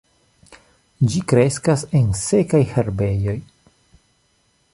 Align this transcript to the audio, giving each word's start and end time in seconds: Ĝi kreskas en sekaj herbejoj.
Ĝi 1.11 1.21
kreskas 1.33 1.83
en 1.99 2.09
sekaj 2.23 2.63
herbejoj. 2.73 3.37